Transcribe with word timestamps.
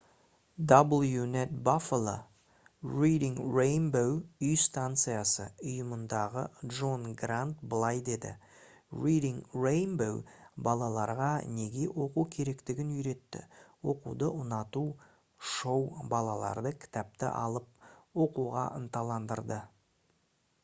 wned 0.69 1.51
buffalo 1.65 2.13
reading 3.01 3.35
rainbow 3.57 4.13
үй 4.47 4.55
станциясы 4.61 5.43
ұйымындағы 5.71 6.45
джон 6.77 7.03
грант 7.25 7.61
былай 7.75 8.01
деді: 8.07 8.31
«reading 9.05 9.37
rainbow 9.67 10.17
балаларға 10.69 11.29
неге 11.59 11.85
оқу 12.07 12.25
керектігін 12.39 12.95
үйретті... 12.97 13.43
оқуды 13.95 14.33
ұнату— 14.41 14.83
[шоу] 15.53 15.79
балаларды 16.17 16.73
кітапты 16.85 17.33
алып 17.45 18.25
оқуға 18.27 18.69
ынталандырды» 18.83 19.63